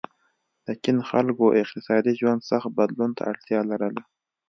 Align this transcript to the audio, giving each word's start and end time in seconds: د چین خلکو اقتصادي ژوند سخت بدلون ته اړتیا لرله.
د 0.65 0.67
چین 0.83 0.97
خلکو 1.09 1.45
اقتصادي 1.61 2.13
ژوند 2.19 2.41
سخت 2.49 2.69
بدلون 2.77 3.11
ته 3.17 3.23
اړتیا 3.31 3.59
لرله. 3.71 4.03